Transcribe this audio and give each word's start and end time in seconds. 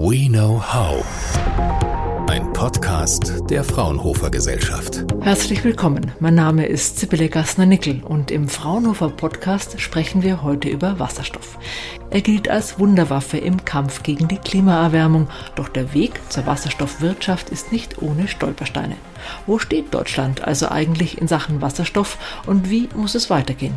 We 0.00 0.28
Know 0.28 0.62
How. 0.62 1.04
Ein 2.30 2.52
Podcast 2.52 3.42
der 3.50 3.64
Fraunhofer 3.64 4.30
Gesellschaft. 4.30 5.04
Herzlich 5.22 5.64
willkommen. 5.64 6.12
Mein 6.20 6.36
Name 6.36 6.66
ist 6.66 7.00
Sibylle 7.00 7.28
Gassner-Nickel 7.28 8.04
und 8.04 8.30
im 8.30 8.48
Fraunhofer 8.48 9.08
Podcast 9.08 9.80
sprechen 9.80 10.22
wir 10.22 10.44
heute 10.44 10.68
über 10.68 11.00
Wasserstoff. 11.00 11.58
Er 12.10 12.20
gilt 12.20 12.48
als 12.48 12.78
Wunderwaffe 12.78 13.38
im 13.38 13.64
Kampf 13.64 14.04
gegen 14.04 14.28
die 14.28 14.38
Klimaerwärmung, 14.38 15.26
doch 15.56 15.68
der 15.68 15.92
Weg 15.94 16.20
zur 16.28 16.46
Wasserstoffwirtschaft 16.46 17.50
ist 17.50 17.72
nicht 17.72 18.00
ohne 18.00 18.28
Stolpersteine. 18.28 18.94
Wo 19.46 19.58
steht 19.58 19.94
Deutschland 19.94 20.44
also 20.44 20.68
eigentlich 20.68 21.20
in 21.20 21.28
Sachen 21.28 21.62
Wasserstoff 21.62 22.18
und 22.46 22.70
wie 22.70 22.88
muss 22.94 23.14
es 23.14 23.30
weitergehen? 23.30 23.74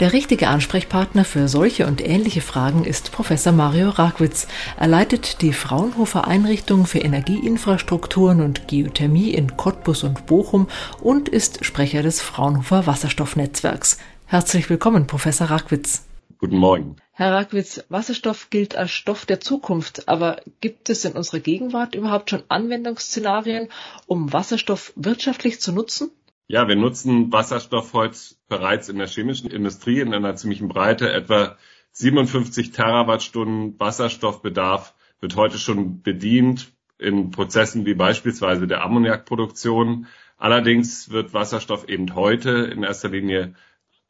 Der 0.00 0.12
richtige 0.12 0.48
Ansprechpartner 0.48 1.24
für 1.24 1.46
solche 1.48 1.86
und 1.86 2.04
ähnliche 2.04 2.40
Fragen 2.40 2.84
ist 2.84 3.12
Professor 3.12 3.52
Mario 3.52 3.90
Ragwitz. 3.90 4.48
Er 4.78 4.88
leitet 4.88 5.40
die 5.40 5.52
Fraunhofer 5.52 6.26
Einrichtung 6.26 6.86
für 6.86 6.98
Energieinfrastrukturen 6.98 8.40
und 8.40 8.66
Geothermie 8.66 9.30
in 9.30 9.56
Cottbus 9.56 10.02
und 10.02 10.26
Bochum 10.26 10.68
und 11.00 11.28
ist 11.28 11.64
Sprecher 11.64 12.02
des 12.02 12.20
Fraunhofer 12.20 12.86
Wasserstoffnetzwerks. 12.86 13.98
Herzlich 14.26 14.68
willkommen, 14.68 15.06
Professor 15.06 15.48
Ragwitz. 15.48 16.06
Guten 16.38 16.56
Morgen. 16.56 16.96
Herr 17.16 17.32
Rackwitz, 17.32 17.84
Wasserstoff 17.90 18.50
gilt 18.50 18.74
als 18.74 18.90
Stoff 18.90 19.24
der 19.24 19.38
Zukunft, 19.38 20.08
aber 20.08 20.40
gibt 20.60 20.90
es 20.90 21.04
in 21.04 21.12
unserer 21.12 21.38
Gegenwart 21.38 21.94
überhaupt 21.94 22.28
schon 22.28 22.42
Anwendungsszenarien, 22.48 23.68
um 24.06 24.32
Wasserstoff 24.32 24.92
wirtschaftlich 24.96 25.60
zu 25.60 25.70
nutzen? 25.70 26.10
Ja, 26.48 26.66
wir 26.66 26.74
nutzen 26.74 27.30
Wasserstoff 27.30 27.92
heute 27.92 28.18
bereits 28.48 28.88
in 28.88 28.98
der 28.98 29.06
chemischen 29.06 29.48
Industrie 29.48 30.00
in 30.00 30.12
einer 30.12 30.34
ziemlichen 30.34 30.66
Breite. 30.66 31.12
Etwa 31.12 31.56
57 31.92 32.72
Terawattstunden 32.72 33.78
Wasserstoffbedarf 33.78 34.94
wird 35.20 35.36
heute 35.36 35.58
schon 35.58 36.02
bedient 36.02 36.72
in 36.98 37.30
Prozessen 37.30 37.86
wie 37.86 37.94
beispielsweise 37.94 38.66
der 38.66 38.82
Ammoniakproduktion. 38.82 40.08
Allerdings 40.36 41.10
wird 41.10 41.32
Wasserstoff 41.32 41.88
eben 41.88 42.16
heute 42.16 42.50
in 42.50 42.82
erster 42.82 43.10
Linie 43.10 43.54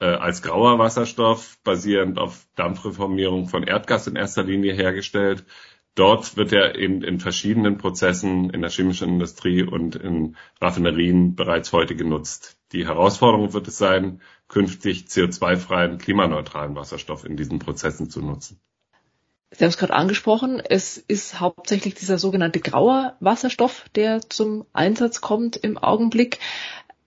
äh, 0.01 0.07
als 0.07 0.43
grauer 0.43 0.79
Wasserstoff 0.79 1.59
basierend 1.65 2.19
auf 2.19 2.47
Dampfreformierung 2.57 3.49
von 3.49 3.63
Erdgas 3.63 4.07
in 4.07 4.17
erster 4.17 4.43
Linie 4.43 4.75
hergestellt. 4.75 5.45
Dort 5.95 6.37
wird 6.37 6.53
er 6.53 6.75
eben 6.77 7.03
in 7.05 7.21
verschiedenen 7.21 7.79
Prozessen 7.79 8.51
in 8.51 8.63
der 8.63 8.71
chemischen 8.71 9.09
Industrie 9.09 9.63
und 9.63 9.95
in 9.95 10.37
Raffinerien 10.61 11.37
bereits 11.37 11.73
heute 11.73 11.95
genutzt. 11.95 12.59
Die 12.73 12.87
Herausforderung 12.87 13.53
wird 13.53 13.69
es 13.69 13.79
sein, 13.79 14.21
künftig 14.49 15.05
CO2-freien, 15.07 15.99
klimaneutralen 15.99 16.75
Wasserstoff 16.75 17.25
in 17.25 17.37
diesen 17.37 17.61
Prozessen 17.61 18.11
zu 18.11 18.21
nutzen. 18.21 18.61
Sie 19.53 19.63
haben 19.63 19.71
es 19.71 19.79
gerade 19.79 19.95
angesprochen, 19.95 20.61
es 20.61 20.99
ist 20.99 21.39
hauptsächlich 21.39 21.95
dieser 21.95 22.19
sogenannte 22.19 22.59
graue 22.59 23.15
Wasserstoff, 23.21 23.89
der 23.95 24.21
zum 24.29 24.67
Einsatz 24.73 25.21
kommt 25.21 25.55
im 25.57 25.79
Augenblick. 25.79 26.41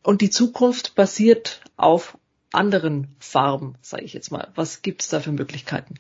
Und 0.02 0.22
die 0.22 0.30
Zukunft 0.30 0.96
basiert 0.96 1.62
auf 1.76 2.18
anderen 2.52 3.16
Farben, 3.20 3.76
sage 3.82 4.04
ich 4.04 4.14
jetzt 4.14 4.32
mal. 4.32 4.52
Was 4.56 4.82
gibt 4.82 5.02
es 5.02 5.10
da 5.10 5.20
für 5.20 5.32
Möglichkeiten? 5.32 5.96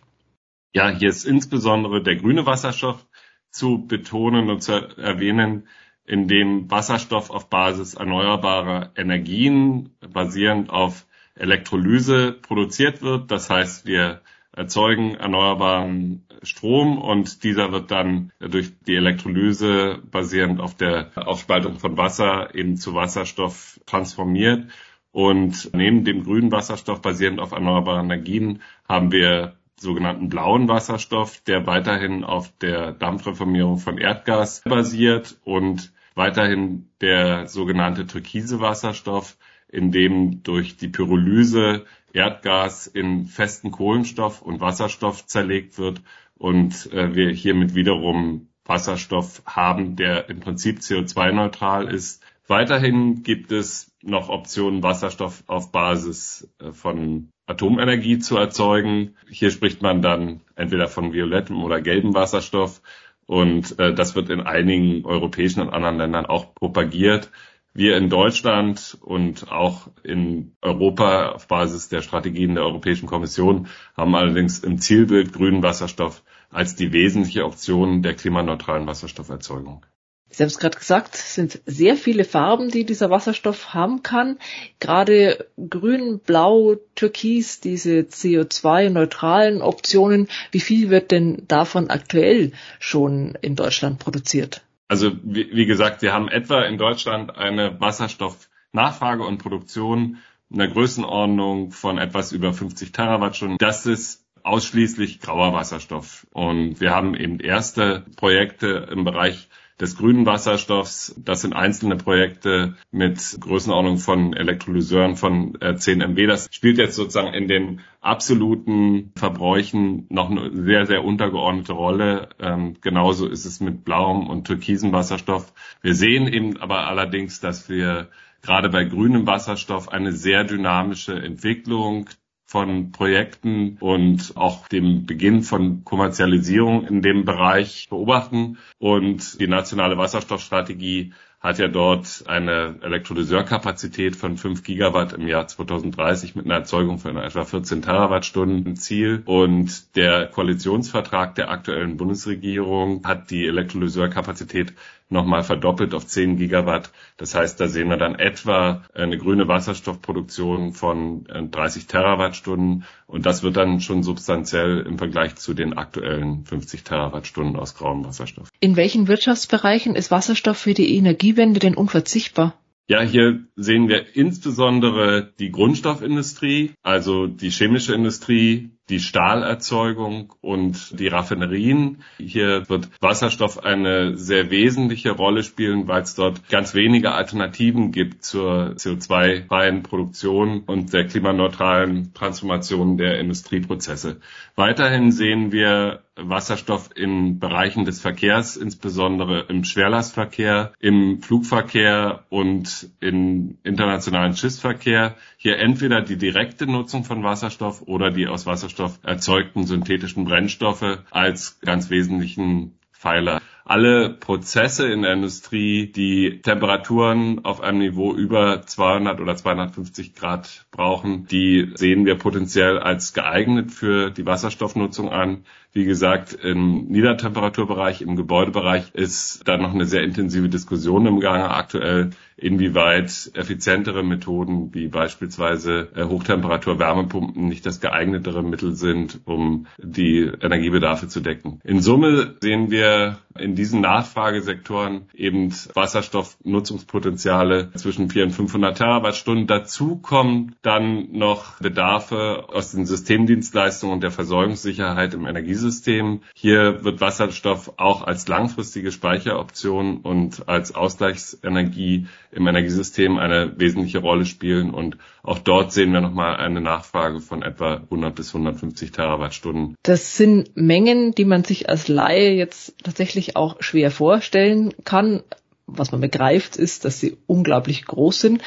Ja, 0.73 0.89
hier 0.89 1.09
ist 1.09 1.25
insbesondere 1.25 2.03
der 2.03 2.15
grüne 2.17 2.45
Wasserstoff 2.45 3.05
zu 3.51 3.85
betonen 3.87 4.49
und 4.49 4.61
zu 4.61 4.73
erwähnen, 4.97 5.67
in 6.05 6.27
dem 6.27 6.71
Wasserstoff 6.71 7.29
auf 7.29 7.49
Basis 7.49 7.95
erneuerbarer 7.95 8.91
Energien 8.95 9.95
basierend 9.99 10.69
auf 10.69 11.05
Elektrolyse 11.35 12.31
produziert 12.31 13.01
wird. 13.01 13.29
Das 13.29 13.49
heißt, 13.49 13.85
wir 13.85 14.21
erzeugen 14.51 15.15
erneuerbaren 15.15 16.25
Strom 16.43 16.97
und 16.97 17.43
dieser 17.43 17.71
wird 17.71 17.91
dann 17.91 18.31
durch 18.39 18.71
die 18.87 18.95
Elektrolyse 18.95 20.01
basierend 20.09 20.59
auf 20.59 20.75
der 20.75 21.11
Aufspaltung 21.15 21.79
von 21.79 21.97
Wasser 21.97 22.55
eben 22.55 22.77
zu 22.77 22.93
Wasserstoff 22.93 23.79
transformiert. 23.85 24.71
Und 25.11 25.73
neben 25.73 26.03
dem 26.03 26.23
grünen 26.23 26.51
Wasserstoff 26.51 27.01
basierend 27.01 27.39
auf 27.39 27.51
erneuerbaren 27.51 28.05
Energien 28.05 28.61
haben 28.87 29.11
wir 29.11 29.57
sogenannten 29.79 30.29
blauen 30.29 30.67
Wasserstoff, 30.67 31.41
der 31.41 31.67
weiterhin 31.67 32.23
auf 32.23 32.51
der 32.59 32.91
Dampfreformierung 32.91 33.77
von 33.77 33.97
Erdgas 33.97 34.61
basiert 34.65 35.37
und 35.43 35.91
weiterhin 36.15 36.89
der 36.99 37.47
sogenannte 37.47 38.07
türkise 38.07 38.59
Wasserstoff, 38.59 39.37
in 39.69 39.91
dem 39.91 40.43
durch 40.43 40.77
die 40.77 40.87
Pyrolyse 40.87 41.85
Erdgas 42.13 42.87
in 42.87 43.25
festen 43.25 43.71
Kohlenstoff 43.71 44.41
und 44.41 44.59
Wasserstoff 44.59 45.25
zerlegt 45.27 45.77
wird 45.77 46.01
und 46.37 46.91
äh, 46.91 47.13
wir 47.15 47.29
hiermit 47.31 47.75
wiederum 47.75 48.47
Wasserstoff 48.65 49.43
haben, 49.45 49.95
der 49.95 50.29
im 50.29 50.39
Prinzip 50.39 50.79
CO2-neutral 50.79 51.93
ist. 51.93 52.23
Weiterhin 52.47 53.23
gibt 53.23 53.51
es 53.51 53.93
noch 54.01 54.29
Optionen, 54.29 54.81
Wasserstoff 54.81 55.43
auf 55.47 55.71
Basis 55.73 56.49
äh, 56.59 56.71
von 56.71 57.29
Atomenergie 57.45 58.19
zu 58.19 58.37
erzeugen. 58.37 59.15
Hier 59.29 59.51
spricht 59.51 59.81
man 59.81 60.01
dann 60.01 60.41
entweder 60.55 60.87
von 60.87 61.13
violettem 61.13 61.61
oder 61.61 61.81
gelbem 61.81 62.13
Wasserstoff. 62.13 62.81
Und 63.25 63.77
äh, 63.79 63.93
das 63.93 64.15
wird 64.15 64.29
in 64.29 64.39
einigen 64.39 65.05
europäischen 65.05 65.61
und 65.61 65.69
anderen 65.69 65.97
Ländern 65.97 66.25
auch 66.25 66.55
propagiert. 66.55 67.31
Wir 67.73 67.97
in 67.97 68.09
Deutschland 68.09 68.97
und 69.01 69.51
auch 69.51 69.89
in 70.03 70.55
Europa 70.61 71.33
auf 71.33 71.47
Basis 71.47 71.89
der 71.89 72.01
Strategien 72.01 72.55
der 72.55 72.63
Europäischen 72.63 73.07
Kommission 73.07 73.67
haben 73.95 74.15
allerdings 74.15 74.59
im 74.59 74.79
Zielbild 74.79 75.33
grünen 75.33 75.61
Wasserstoff 75.61 76.23
als 76.49 76.75
die 76.75 76.93
wesentliche 76.93 77.45
Option 77.45 78.01
der 78.01 78.15
klimaneutralen 78.15 78.87
Wasserstofferzeugung. 78.87 79.85
Sie 80.29 80.43
haben 80.43 80.47
es 80.47 80.59
gerade 80.59 80.77
gesagt, 80.77 81.15
es 81.15 81.35
sind 81.35 81.61
sehr 81.65 81.95
viele 81.95 82.25
Farben, 82.25 82.69
die 82.69 82.85
dieser 82.85 83.09
Wasserstoff 83.09 83.73
haben 83.73 84.03
kann. 84.03 84.37
Gerade 84.79 85.47
grün, 85.57 86.19
blau, 86.19 86.75
türkis, 86.95 87.61
diese 87.61 88.01
CO2-neutralen 88.01 89.61
Optionen. 89.61 90.27
Wie 90.51 90.59
viel 90.59 90.89
wird 90.89 91.11
denn 91.11 91.43
davon 91.47 91.89
aktuell 91.89 92.51
schon 92.79 93.37
in 93.41 93.55
Deutschland 93.55 93.99
produziert? 93.99 94.61
Also 94.89 95.11
wie, 95.23 95.49
wie 95.51 95.65
gesagt, 95.65 96.01
wir 96.01 96.13
haben 96.13 96.27
etwa 96.27 96.63
in 96.63 96.77
Deutschland 96.77 97.35
eine 97.35 97.79
Wasserstoffnachfrage 97.79 99.23
und 99.23 99.37
Produktion 99.37 100.17
in 100.49 100.59
der 100.59 100.69
Größenordnung 100.69 101.71
von 101.71 101.97
etwas 101.97 102.31
über 102.31 102.53
50 102.53 102.91
Terawattstunden. 102.91 103.57
Das 103.59 103.85
ist 103.85 104.25
ausschließlich 104.43 105.19
grauer 105.19 105.53
Wasserstoff. 105.53 106.25
Und 106.31 106.79
wir 106.79 106.91
haben 106.91 107.15
eben 107.15 107.39
erste 107.39 108.05
Projekte 108.15 108.87
im 108.91 109.03
Bereich 109.03 109.49
des 109.79 109.95
grünen 109.95 110.25
Wasserstoffs. 110.25 111.15
Das 111.23 111.41
sind 111.41 111.53
einzelne 111.53 111.95
Projekte 111.95 112.75
mit 112.91 113.37
Größenordnung 113.39 113.97
von 113.97 114.33
Elektrolyseuren 114.33 115.15
von 115.15 115.57
10 115.77 116.01
äh, 116.01 116.07
MW. 116.07 116.27
Das 116.27 116.47
spielt 116.51 116.77
jetzt 116.77 116.95
sozusagen 116.95 117.33
in 117.33 117.47
den 117.47 117.81
absoluten 118.01 119.11
Verbräuchen 119.15 120.07
noch 120.09 120.31
eine 120.31 120.51
sehr, 120.51 120.85
sehr 120.85 121.03
untergeordnete 121.03 121.73
Rolle. 121.73 122.29
Ähm, 122.39 122.77
genauso 122.81 123.27
ist 123.27 123.45
es 123.45 123.59
mit 123.59 123.85
blauem 123.85 124.27
und 124.27 124.47
türkisem 124.47 124.91
Wasserstoff. 124.91 125.53
Wir 125.81 125.93
sehen 125.93 126.27
eben 126.27 126.57
aber 126.57 126.87
allerdings, 126.87 127.39
dass 127.39 127.69
wir 127.69 128.09
gerade 128.41 128.69
bei 128.69 128.83
grünem 128.85 129.27
Wasserstoff 129.27 129.89
eine 129.89 130.11
sehr 130.11 130.43
dynamische 130.43 131.13
Entwicklung 131.13 132.09
von 132.47 132.93
Projekten 132.93 133.77
und 133.81 134.31
auch 134.35 134.69
dem 134.69 135.05
Beginn 135.05 135.43
von 135.43 135.83
Kommerzialisierung 135.83 136.87
in 136.87 137.01
dem 137.01 137.25
Bereich 137.25 137.87
beobachten. 137.89 138.57
Und 138.79 139.39
die 139.41 139.47
nationale 139.47 139.97
Wasserstoffstrategie 139.97 141.13
hat 141.39 141.59
ja 141.59 141.67
dort 141.67 142.23
eine 142.27 142.79
Elektrolyseurkapazität 142.81 144.15
von 144.15 144.37
5 144.37 144.63
Gigawatt 144.63 145.13
im 145.13 145.27
Jahr 145.27 145.47
2030 145.47 146.35
mit 146.35 146.45
einer 146.45 146.55
Erzeugung 146.55 146.97
von 146.97 147.17
etwa 147.17 147.45
14 147.45 147.81
Terawattstunden 147.81 148.75
Ziel. 148.75 149.21
Und 149.25 149.95
der 149.95 150.27
Koalitionsvertrag 150.27 151.35
der 151.35 151.51
aktuellen 151.51 151.97
Bundesregierung 151.97 153.05
hat 153.05 153.29
die 153.29 153.45
Elektrolyseurkapazität 153.45 154.73
nochmal 155.09 155.43
verdoppelt 155.43 155.93
auf 155.93 156.05
10 156.05 156.37
Gigawatt. 156.37 156.91
Das 157.17 157.35
heißt, 157.35 157.59
da 157.59 157.67
sehen 157.67 157.89
wir 157.89 157.97
dann 157.97 158.15
etwa 158.15 158.83
eine 158.93 159.17
grüne 159.17 159.47
Wasserstoffproduktion 159.47 160.73
von 160.73 161.25
30 161.25 161.83
äh, 161.83 161.85
Terawattstunden. 161.87 162.85
Und 163.05 163.25
das 163.25 163.43
wird 163.43 163.57
dann 163.57 163.79
schon 163.79 164.03
substanziell 164.03 164.81
im 164.81 164.97
Vergleich 164.97 165.35
zu 165.35 165.53
den 165.53 165.73
aktuellen 165.73 166.45
50 166.45 166.83
Terawattstunden 166.83 167.55
aus 167.55 167.75
grauem 167.75 168.05
Wasserstoff. 168.05 168.49
In 168.59 168.75
welchen 168.75 169.07
Wirtschaftsbereichen 169.07 169.95
ist 169.95 170.11
Wasserstoff 170.11 170.57
für 170.57 170.73
die 170.73 170.95
Energiewende 170.95 171.59
denn 171.59 171.75
unverzichtbar? 171.75 172.53
Ja, 172.89 173.01
hier 173.01 173.43
sehen 173.57 173.89
wir 173.89 174.15
insbesondere 174.15 175.33
die 175.39 175.51
Grundstoffindustrie, 175.51 176.71
also 176.83 177.27
die 177.27 177.49
chemische 177.49 177.93
Industrie, 177.93 178.76
die 178.89 178.99
Stahlerzeugung 178.99 180.33
und 180.41 180.99
die 180.99 181.07
Raffinerien. 181.07 182.03
Hier 182.17 182.69
wird 182.69 182.89
Wasserstoff 183.01 183.63
eine 183.63 184.17
sehr 184.17 184.49
wesentliche 184.49 185.11
Rolle 185.11 185.43
spielen, 185.43 185.87
weil 185.87 186.03
es 186.03 186.15
dort 186.15 186.47
ganz 186.49 186.73
wenige 186.73 187.11
Alternativen 187.11 187.91
gibt 187.91 188.23
zur 188.23 188.75
CO2-freien 188.77 189.83
Produktion 189.83 190.61
und 190.61 190.93
der 190.93 191.05
klimaneutralen 191.05 192.13
Transformation 192.13 192.97
der 192.97 193.19
Industrieprozesse. 193.19 194.21
Weiterhin 194.55 195.11
sehen 195.11 195.51
wir 195.51 196.03
Wasserstoff 196.17 196.89
in 196.95 197.39
Bereichen 197.39 197.85
des 197.85 198.01
Verkehrs, 198.01 198.57
insbesondere 198.57 199.45
im 199.49 199.63
Schwerlastverkehr, 199.63 200.73
im 200.79 201.21
Flugverkehr 201.21 202.25
und 202.29 202.89
im 202.99 203.57
internationalen 203.63 204.35
Schiffsverkehr. 204.35 205.15
Hier 205.37 205.59
entweder 205.59 206.01
die 206.01 206.17
direkte 206.17 206.65
Nutzung 206.65 207.03
von 207.03 207.23
Wasserstoff 207.23 207.81
oder 207.83 208.11
die 208.11 208.27
aus 208.27 208.45
Wasserstoff 208.45 208.99
erzeugten 209.03 209.65
synthetischen 209.65 210.25
Brennstoffe 210.25 210.99
als 211.11 211.59
ganz 211.61 211.89
wesentlichen 211.89 212.77
Pfeiler 212.91 213.41
alle 213.67 214.09
Prozesse 214.09 214.87
in 214.87 215.01
der 215.01 215.13
Industrie, 215.13 215.91
die 215.91 216.41
Temperaturen 216.41 217.43
auf 217.43 217.59
einem 217.59 217.79
Niveau 217.79 218.13
über 218.13 218.61
200 218.61 219.19
oder 219.19 219.35
250 219.35 220.15
Grad 220.15 220.65
brauchen, 220.71 221.27
die 221.27 221.71
sehen 221.75 222.05
wir 222.05 222.15
potenziell 222.15 222.79
als 222.79 223.13
geeignet 223.13 223.71
für 223.71 224.09
die 224.09 224.25
Wasserstoffnutzung 224.25 225.09
an. 225.09 225.43
Wie 225.73 225.83
gesagt, 225.83 226.33
im 226.33 226.85
Niedertemperaturbereich, 226.87 228.01
im 228.01 228.15
Gebäudebereich 228.15 228.91
ist 228.93 229.47
da 229.47 229.57
noch 229.57 229.73
eine 229.73 229.85
sehr 229.85 230.01
intensive 230.01 230.49
Diskussion 230.49 231.05
im 231.05 231.19
Gange 231.19 231.51
aktuell, 231.51 232.11
inwieweit 232.37 233.31
effizientere 233.33 234.01
Methoden 234.01 234.73
wie 234.73 234.87
beispielsweise 234.87 235.89
äh, 235.93 236.03
Hochtemperatur-Wärmepumpen 236.05 237.47
nicht 237.47 237.65
das 237.65 237.81
geeignetere 237.81 238.43
Mittel 238.43 238.75
sind, 238.75 239.19
um 239.25 239.67
die 239.77 240.19
Energiebedarfe 240.21 241.07
zu 241.07 241.19
decken. 241.19 241.59
In 241.63 241.81
Summe 241.81 242.35
sehen 242.41 242.71
wir 242.71 243.17
in 243.39 243.55
diesen 243.55 243.81
Nachfragesektoren 243.81 245.09
eben 245.13 245.53
Wasserstoffnutzungspotenziale 245.73 247.71
zwischen 247.73 248.09
400 248.09 248.27
und 248.27 248.35
500 248.35 248.77
Terawattstunden. 248.77 249.47
Dazu 249.47 249.97
kommen 249.97 250.55
dann 250.61 251.11
noch 251.11 251.59
Bedarfe 251.59 252.45
aus 252.49 252.71
den 252.71 252.85
Systemdienstleistungen 252.85 253.95
und 253.95 254.03
der 254.03 254.11
Versorgungssicherheit 254.11 255.13
im 255.13 255.25
Energiesystem. 255.25 256.21
Hier 256.33 256.83
wird 256.83 257.01
Wasserstoff 257.01 257.73
auch 257.77 258.03
als 258.03 258.27
langfristige 258.27 258.91
Speicheroption 258.91 259.97
und 259.97 260.47
als 260.47 260.75
Ausgleichsenergie 260.75 262.07
im 262.31 262.47
Energiesystem 262.47 263.17
eine 263.17 263.53
wesentliche 263.57 263.99
Rolle 263.99 264.25
spielen. 264.25 264.73
Und 264.73 264.97
auch 265.23 265.39
dort 265.39 265.73
sehen 265.73 265.91
wir 265.91 266.01
nochmal 266.01 266.37
eine 266.37 266.61
Nachfrage 266.61 267.19
von 267.19 267.41
etwa 267.41 267.75
100 267.75 268.15
bis 268.15 268.33
150 268.33 268.91
Terawattstunden. 268.91 269.75
Das 269.83 270.17
sind 270.17 270.55
Mengen, 270.55 271.13
die 271.13 271.25
man 271.25 271.43
sich 271.43 271.69
als 271.69 271.87
Laie 271.87 272.33
jetzt 272.33 272.75
tatsächlich 272.83 273.26
auch 273.35 273.61
schwer 273.61 273.91
vorstellen 273.91 274.73
kann. 274.83 275.23
Was 275.65 275.91
man 275.91 275.99
begreift, 275.99 276.55
ist, 276.55 276.85
dass 276.85 276.99
sie 276.99 277.17
unglaublich 277.27 277.85
groß 277.85 278.21
sind. 278.21 278.41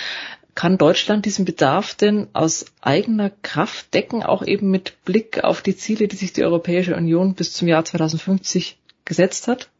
Kann 0.54 0.78
Deutschland 0.78 1.26
diesen 1.26 1.44
Bedarf 1.44 1.94
denn 1.94 2.28
aus 2.32 2.64
eigener 2.80 3.30
Kraft 3.30 3.92
decken, 3.94 4.22
auch 4.22 4.42
eben 4.42 4.70
mit 4.70 5.04
Blick 5.04 5.44
auf 5.44 5.62
die 5.62 5.76
Ziele, 5.76 6.08
die 6.08 6.16
sich 6.16 6.32
die 6.32 6.44
Europäische 6.44 6.96
Union 6.96 7.34
bis 7.34 7.52
zum 7.52 7.68
Jahr 7.68 7.84
2050 7.84 8.78
gesetzt 9.04 9.48
hat? 9.48 9.70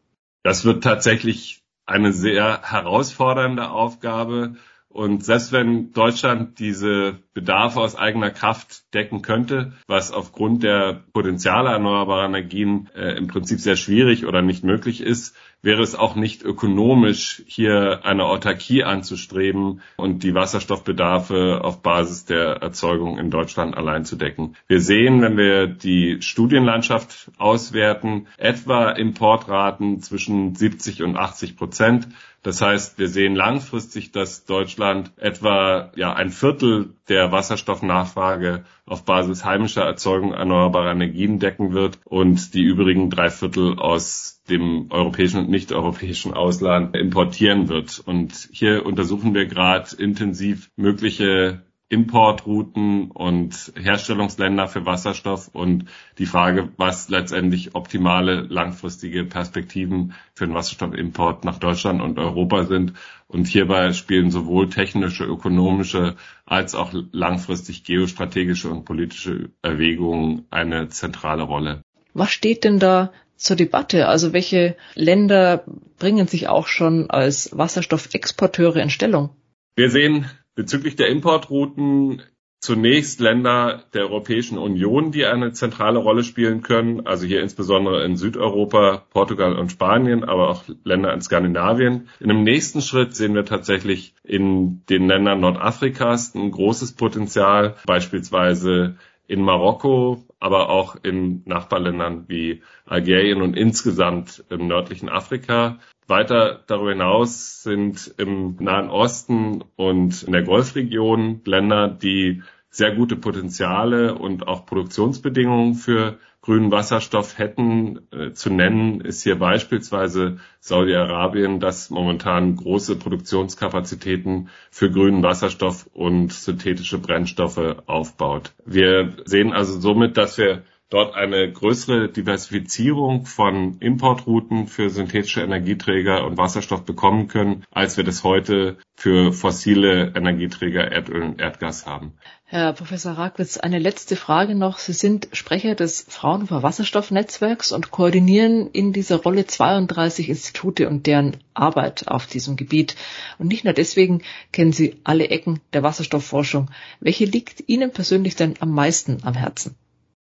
Das 0.42 0.64
wird 0.64 0.84
tatsächlich 0.84 1.62
eine 1.86 2.12
sehr 2.12 2.62
herausfordernde 2.62 3.70
Aufgabe. 3.70 4.56
Und 4.92 5.24
selbst 5.24 5.52
wenn 5.52 5.92
Deutschland 5.92 6.58
diese 6.58 7.20
Bedarfe 7.32 7.80
aus 7.80 7.94
eigener 7.94 8.30
Kraft 8.30 8.92
decken 8.92 9.22
könnte, 9.22 9.72
was 9.86 10.10
aufgrund 10.10 10.64
der 10.64 11.04
Potenziale 11.12 11.70
erneuerbarer 11.70 12.26
Energien 12.26 12.90
äh, 12.96 13.16
im 13.16 13.28
Prinzip 13.28 13.60
sehr 13.60 13.76
schwierig 13.76 14.26
oder 14.26 14.42
nicht 14.42 14.64
möglich 14.64 15.00
ist, 15.00 15.36
wäre 15.62 15.82
es 15.82 15.94
auch 15.94 16.16
nicht 16.16 16.42
ökonomisch, 16.42 17.42
hier 17.46 18.00
eine 18.04 18.24
Autarkie 18.24 18.82
anzustreben 18.82 19.82
und 19.96 20.22
die 20.22 20.34
Wasserstoffbedarfe 20.34 21.60
auf 21.62 21.82
Basis 21.82 22.24
der 22.24 22.56
Erzeugung 22.56 23.18
in 23.18 23.30
Deutschland 23.30 23.76
allein 23.76 24.04
zu 24.04 24.16
decken. 24.16 24.56
Wir 24.66 24.80
sehen, 24.80 25.20
wenn 25.20 25.36
wir 25.36 25.66
die 25.66 26.22
Studienlandschaft 26.22 27.30
auswerten, 27.38 28.26
etwa 28.38 28.90
Importraten 28.90 30.00
zwischen 30.00 30.54
70 30.54 31.02
und 31.02 31.16
80 31.16 31.56
Prozent. 31.56 32.08
Das 32.42 32.62
heißt, 32.62 32.98
wir 32.98 33.08
sehen 33.08 33.34
langfristig, 33.34 34.12
dass 34.12 34.46
Deutschland 34.46 35.12
etwa 35.18 35.92
ja, 35.94 36.14
ein 36.14 36.30
Viertel 36.30 36.94
der 37.08 37.32
Wasserstoffnachfrage 37.32 38.64
auf 38.86 39.04
Basis 39.04 39.44
heimischer 39.44 39.82
Erzeugung 39.82 40.32
erneuerbarer 40.32 40.92
Energien 40.92 41.38
decken 41.38 41.74
wird 41.74 41.98
und 42.04 42.54
die 42.54 42.62
übrigen 42.62 43.10
drei 43.10 43.28
Viertel 43.28 43.78
aus 43.78 44.42
dem 44.48 44.86
europäischen 44.90 45.40
und 45.40 45.50
nicht-europäischen 45.50 46.32
Ausland 46.32 46.96
importieren 46.96 47.68
wird. 47.68 48.02
Und 48.04 48.48
hier 48.50 48.86
untersuchen 48.86 49.34
wir 49.34 49.44
gerade 49.44 49.94
intensiv 49.96 50.70
mögliche 50.76 51.62
Importrouten 51.90 53.10
und 53.10 53.72
Herstellungsländer 53.74 54.68
für 54.68 54.86
Wasserstoff 54.86 55.48
und 55.52 55.86
die 56.18 56.26
Frage, 56.26 56.68
was 56.76 57.08
letztendlich 57.08 57.74
optimale 57.74 58.42
langfristige 58.42 59.24
Perspektiven 59.24 60.14
für 60.34 60.46
den 60.46 60.54
Wasserstoffimport 60.54 61.44
nach 61.44 61.58
Deutschland 61.58 62.00
und 62.00 62.16
Europa 62.20 62.64
sind. 62.64 62.92
Und 63.26 63.48
hierbei 63.48 63.92
spielen 63.92 64.30
sowohl 64.30 64.70
technische, 64.70 65.24
ökonomische 65.24 66.14
als 66.46 66.76
auch 66.76 66.94
langfristig 67.10 67.82
geostrategische 67.82 68.70
und 68.70 68.84
politische 68.84 69.50
Erwägungen 69.60 70.46
eine 70.50 70.90
zentrale 70.90 71.42
Rolle. 71.42 71.82
Was 72.14 72.30
steht 72.30 72.62
denn 72.62 72.78
da 72.78 73.12
zur 73.34 73.56
Debatte? 73.56 74.06
Also 74.06 74.32
welche 74.32 74.76
Länder 74.94 75.64
bringen 75.98 76.28
sich 76.28 76.46
auch 76.46 76.68
schon 76.68 77.10
als 77.10 77.50
Wasserstoffexporteure 77.52 78.76
in 78.76 78.90
Stellung? 78.90 79.30
Wir 79.74 79.90
sehen 79.90 80.26
Bezüglich 80.60 80.94
der 80.94 81.08
Importrouten 81.08 82.20
zunächst 82.60 83.18
Länder 83.18 83.84
der 83.94 84.02
Europäischen 84.02 84.58
Union, 84.58 85.10
die 85.10 85.24
eine 85.24 85.52
zentrale 85.52 85.98
Rolle 85.98 86.22
spielen 86.22 86.60
können, 86.60 87.06
also 87.06 87.26
hier 87.26 87.40
insbesondere 87.40 88.04
in 88.04 88.16
Südeuropa, 88.16 89.06
Portugal 89.08 89.56
und 89.56 89.72
Spanien, 89.72 90.22
aber 90.22 90.50
auch 90.50 90.64
Länder 90.84 91.14
in 91.14 91.22
Skandinavien. 91.22 92.10
In 92.20 92.30
einem 92.30 92.42
nächsten 92.42 92.82
Schritt 92.82 93.16
sehen 93.16 93.34
wir 93.34 93.46
tatsächlich 93.46 94.14
in 94.22 94.84
den 94.90 95.08
Ländern 95.08 95.40
Nordafrikas 95.40 96.34
ein 96.34 96.50
großes 96.50 96.92
Potenzial, 96.92 97.76
beispielsweise 97.86 98.96
in 99.30 99.42
Marokko, 99.42 100.24
aber 100.40 100.70
auch 100.70 100.96
in 101.04 101.42
Nachbarländern 101.44 102.24
wie 102.26 102.62
Algerien 102.84 103.42
und 103.42 103.56
insgesamt 103.56 104.44
im 104.50 104.66
nördlichen 104.66 105.08
Afrika. 105.08 105.78
Weiter 106.08 106.64
darüber 106.66 106.90
hinaus 106.90 107.62
sind 107.62 108.12
im 108.18 108.56
Nahen 108.58 108.90
Osten 108.90 109.62
und 109.76 110.24
in 110.24 110.32
der 110.32 110.42
Golfregion 110.42 111.42
Länder, 111.44 111.86
die 111.86 112.42
sehr 112.70 112.94
gute 112.94 113.16
Potenziale 113.16 114.14
und 114.14 114.46
auch 114.46 114.64
Produktionsbedingungen 114.64 115.74
für 115.74 116.18
grünen 116.40 116.70
Wasserstoff 116.70 117.38
hätten. 117.38 118.00
Äh, 118.12 118.32
zu 118.32 118.50
nennen 118.50 119.00
ist 119.00 119.22
hier 119.22 119.38
beispielsweise 119.38 120.38
Saudi-Arabien, 120.60 121.60
das 121.60 121.90
momentan 121.90 122.56
große 122.56 122.96
Produktionskapazitäten 122.96 124.48
für 124.70 124.90
grünen 124.90 125.22
Wasserstoff 125.22 125.88
und 125.92 126.32
synthetische 126.32 126.98
Brennstoffe 126.98 127.82
aufbaut. 127.86 128.52
Wir 128.64 129.16
sehen 129.24 129.52
also 129.52 129.78
somit, 129.78 130.16
dass 130.16 130.38
wir 130.38 130.62
dort 130.90 131.14
eine 131.14 131.50
größere 131.50 132.08
Diversifizierung 132.08 133.24
von 133.24 133.78
Importrouten 133.78 134.66
für 134.66 134.90
synthetische 134.90 135.40
Energieträger 135.40 136.26
und 136.26 136.36
Wasserstoff 136.36 136.84
bekommen 136.84 137.28
können, 137.28 137.64
als 137.70 137.96
wir 137.96 138.04
das 138.04 138.24
heute 138.24 138.76
für 138.96 139.32
fossile 139.32 140.12
Energieträger 140.16 140.90
Erdöl 140.90 141.22
und 141.22 141.40
Erdgas 141.40 141.86
haben. 141.86 142.14
Herr 142.44 142.72
Professor 142.72 143.12
Rakwitz, 143.12 143.58
eine 143.58 143.78
letzte 143.78 144.16
Frage 144.16 144.56
noch. 144.56 144.78
Sie 144.78 144.92
sind 144.92 145.28
Sprecher 145.32 145.76
des 145.76 146.04
Fraunhofer 146.08 146.64
Wasserstoffnetzwerks 146.64 147.70
und 147.70 147.92
koordinieren 147.92 148.68
in 148.72 148.92
dieser 148.92 149.22
Rolle 149.22 149.46
32 149.46 150.28
Institute 150.28 150.88
und 150.88 151.06
deren 151.06 151.36
Arbeit 151.54 152.08
auf 152.08 152.26
diesem 152.26 152.56
Gebiet. 152.56 152.96
Und 153.38 153.46
nicht 153.46 153.64
nur 153.64 153.72
deswegen 153.72 154.22
kennen 154.50 154.72
Sie 154.72 154.96
alle 155.04 155.28
Ecken 155.28 155.60
der 155.72 155.84
Wasserstoffforschung. 155.84 156.70
Welche 156.98 157.26
liegt 157.26 157.68
Ihnen 157.68 157.92
persönlich 157.92 158.34
denn 158.34 158.54
am 158.58 158.74
meisten 158.74 159.18
am 159.22 159.34
Herzen? 159.34 159.76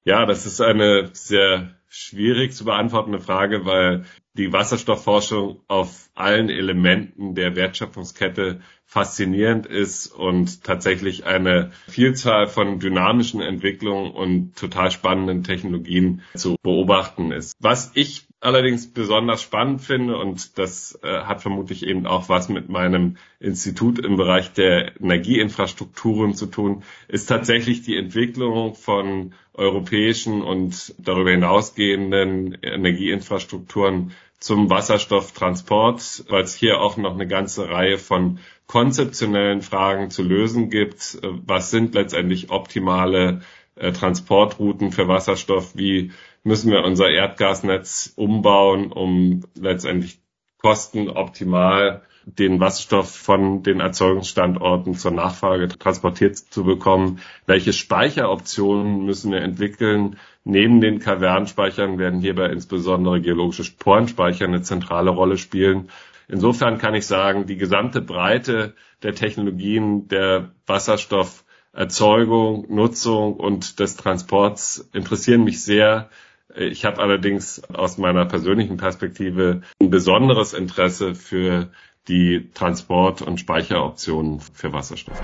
Ja, 0.03 0.25
das 0.25 0.45
ist 0.45 0.61
eine 0.61 1.09
sehr 1.13 1.75
schwierig 1.89 2.53
zu 2.53 2.65
beantwortende 2.65 3.19
Frage, 3.19 3.65
weil 3.65 4.05
die 4.33 4.53
Wasserstoffforschung 4.53 5.59
auf 5.67 6.09
allen 6.15 6.49
Elementen 6.49 7.35
der 7.35 7.55
Wertschöpfungskette 7.55 8.61
faszinierend 8.85 9.65
ist 9.65 10.07
und 10.07 10.63
tatsächlich 10.63 11.25
eine 11.25 11.71
Vielzahl 11.87 12.47
von 12.47 12.79
dynamischen 12.79 13.41
Entwicklungen 13.41 14.11
und 14.11 14.55
total 14.57 14.89
spannenden 14.91 15.43
Technologien 15.43 16.21
zu 16.35 16.55
beobachten 16.63 17.31
ist. 17.31 17.55
Was 17.59 17.91
ich 17.93 18.27
allerdings 18.41 18.91
besonders 18.91 19.41
spannend 19.41 19.81
finde, 19.81 20.17
und 20.17 20.57
das 20.57 20.99
äh, 21.03 21.21
hat 21.21 21.41
vermutlich 21.41 21.85
eben 21.85 22.05
auch 22.05 22.27
was 22.27 22.49
mit 22.49 22.69
meinem 22.69 23.17
Institut 23.39 23.99
im 23.99 24.17
Bereich 24.17 24.51
der 24.51 24.99
Energieinfrastrukturen 24.99 26.33
zu 26.33 26.47
tun, 26.47 26.83
ist 27.07 27.27
tatsächlich 27.27 27.83
die 27.83 27.95
Entwicklung 27.95 28.75
von 28.75 29.33
europäischen 29.53 30.41
und 30.41 30.93
darüber 30.97 31.31
hinausgehenden 31.31 32.57
Energieinfrastrukturen 32.61 34.13
zum 34.39 34.69
Wasserstofftransport, 34.69 36.25
weil 36.29 36.43
es 36.43 36.55
hier 36.55 36.81
auch 36.81 36.97
noch 36.97 37.13
eine 37.13 37.27
ganze 37.27 37.69
Reihe 37.69 37.97
von 37.97 38.39
konzeptionellen 38.65 39.61
Fragen 39.61 40.09
zu 40.09 40.23
lösen 40.23 40.69
gibt. 40.69 41.19
Was 41.21 41.69
sind 41.69 41.93
letztendlich 41.93 42.49
optimale 42.49 43.41
äh, 43.75 43.91
Transportrouten 43.91 44.91
für 44.91 45.07
Wasserstoff? 45.07 45.75
Wie 45.75 46.11
müssen 46.43 46.71
wir 46.71 46.83
unser 46.83 47.09
Erdgasnetz 47.09 48.13
umbauen, 48.15 48.91
um 48.91 49.43
letztendlich 49.53 50.19
kostenoptimal 50.57 52.01
den 52.25 52.59
Wasserstoff 52.59 53.15
von 53.15 53.63
den 53.63 53.79
Erzeugungsstandorten 53.79 54.95
zur 54.95 55.11
Nachfrage 55.11 55.67
transportiert 55.67 56.37
zu 56.37 56.63
bekommen. 56.63 57.19
Welche 57.45 57.73
Speicheroptionen 57.73 59.05
müssen 59.05 59.31
wir 59.31 59.41
entwickeln? 59.41 60.17
Neben 60.43 60.81
den 60.81 60.99
Kavernenspeichern 60.99 61.97
werden 61.97 62.19
hierbei 62.19 62.47
insbesondere 62.47 63.21
geologische 63.21 63.63
Sporenspeicher 63.63 64.45
eine 64.45 64.61
zentrale 64.61 65.11
Rolle 65.11 65.37
spielen. 65.37 65.89
Insofern 66.27 66.77
kann 66.77 66.95
ich 66.95 67.07
sagen, 67.07 67.45
die 67.45 67.57
gesamte 67.57 68.01
Breite 68.01 68.75
der 69.03 69.13
Technologien 69.13 70.07
der 70.07 70.51
Wasserstofferzeugung, 70.65 72.73
Nutzung 72.73 73.35
und 73.35 73.79
des 73.79 73.97
Transports 73.97 74.89
interessieren 74.93 75.43
mich 75.43 75.63
sehr. 75.63 76.09
Ich 76.55 76.85
habe 76.85 77.01
allerdings 77.01 77.63
aus 77.73 77.97
meiner 77.97 78.25
persönlichen 78.25 78.77
Perspektive 78.77 79.61
ein 79.81 79.89
besonderes 79.89 80.53
Interesse 80.53 81.15
für 81.15 81.71
die 82.11 82.49
Transport- 82.53 83.21
und 83.21 83.39
Speicheroptionen 83.39 84.41
für 84.41 84.73
Wasserstoff. 84.73 85.19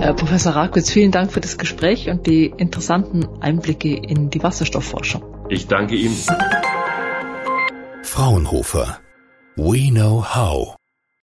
Herr 0.00 0.14
Professor 0.14 0.56
Rakwitz, 0.56 0.90
vielen 0.90 1.12
Dank 1.12 1.32
für 1.32 1.40
das 1.40 1.58
Gespräch 1.58 2.08
und 2.08 2.26
die 2.26 2.46
interessanten 2.46 3.28
Einblicke 3.40 3.94
in 3.94 4.30
die 4.30 4.42
Wasserstoffforschung. 4.42 5.22
Ich 5.48 5.68
danke 5.68 5.94
Ihnen. 5.94 6.16
Fraunhofer. 8.02 8.98
We 9.54 9.90
know 9.90 10.24
how. 10.24 10.76